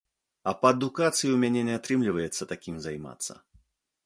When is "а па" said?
0.51-0.71